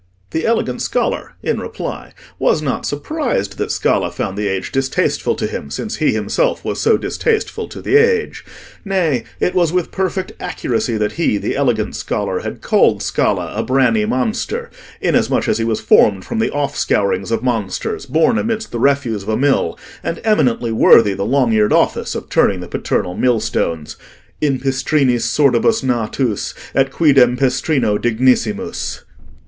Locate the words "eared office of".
21.53-22.27